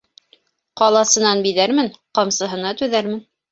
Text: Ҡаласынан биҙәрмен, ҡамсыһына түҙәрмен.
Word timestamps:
Ҡаласынан 0.81 1.45
биҙәрмен, 1.45 1.93
ҡамсыһына 2.21 2.75
түҙәрмен. 2.83 3.25